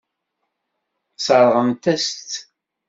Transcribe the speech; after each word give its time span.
Sseṛɣent-as-tt. 1.17 2.31